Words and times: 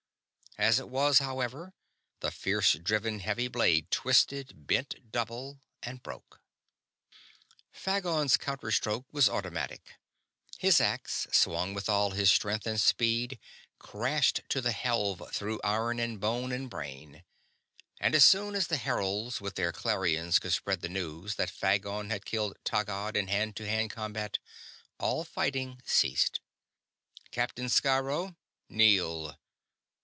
As 0.57 0.79
it 0.79 0.89
was, 0.89 1.19
however, 1.19 1.73
the 2.19 2.29
fierce 2.29 2.73
driven 2.73 3.19
heavy 3.21 3.47
blade 3.47 3.89
twisted, 3.89 4.67
bent 4.67 5.09
double, 5.09 5.61
and 5.81 6.03
broke. 6.03 6.41
Phagon's 7.73 8.35
counter 8.35 8.69
stroke 8.69 9.05
was 9.13 9.29
automatic. 9.29 9.95
His 10.59 10.81
axe, 10.81 11.25
swung 11.31 11.73
with 11.73 11.87
all 11.87 12.11
his 12.11 12.29
strength 12.33 12.67
and 12.67 12.81
speed, 12.81 13.39
crashed 13.79 14.41
to 14.49 14.59
the 14.59 14.73
helve 14.73 15.23
through 15.33 15.61
iron 15.63 16.01
and 16.01 16.19
bone 16.19 16.51
and 16.51 16.69
brain; 16.69 17.23
and, 18.01 18.13
as 18.13 18.25
soon 18.25 18.53
as 18.53 18.67
the 18.67 18.77
heralds 18.77 19.39
with 19.39 19.55
their 19.55 19.71
clarions 19.71 20.37
could 20.37 20.51
spread 20.51 20.81
the 20.81 20.89
news 20.89 21.35
that 21.35 21.49
Phagon 21.49 22.09
had 22.11 22.25
killed 22.25 22.57
Taggad 22.65 23.15
in 23.15 23.29
hand 23.29 23.55
to 23.55 23.67
hand 23.69 23.89
combat, 23.91 24.37
all 24.99 25.23
fighting 25.23 25.81
ceased. 25.85 26.41
"Captain 27.31 27.69
Sciro, 27.69 28.35
kneel!" 28.67 29.37